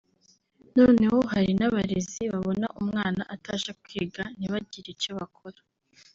noneho 0.77 1.17
hari 1.31 1.51
n’abarezi 1.59 2.21
babona 2.33 2.67
umwana 2.81 3.21
ataje 3.35 3.69
kwiga 3.83 4.23
ntibagire 4.37 4.87
icyo 4.95 5.11
bakora 5.19 5.59